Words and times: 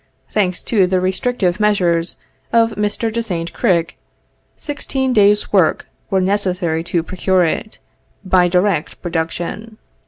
Thanks 0.31 0.63
to 0.63 0.87
the 0.87 0.99
restrictive 0.99 1.59
measures 1.59 2.15
of 2.51 2.71
Mr. 2.71 3.13
de 3.13 3.21
Saint 3.21 3.53
Cricq, 3.53 3.91
sixteen 4.57 5.13
days' 5.13 5.53
work 5.53 5.85
were 6.09 6.19
necessary 6.19 6.83
to 6.85 7.03
procure 7.03 7.45
it, 7.45 7.77
by 8.25 8.47
direct 8.47 8.99
production. 9.03 9.77